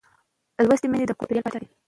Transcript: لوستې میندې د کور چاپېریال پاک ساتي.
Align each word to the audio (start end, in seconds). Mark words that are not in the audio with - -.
لوستې 0.67 0.87
میندې 0.89 1.05
د 1.07 1.11
کور 1.17 1.25
چاپېریال 1.27 1.45
پاک 1.45 1.53
ساتي. 1.53 1.67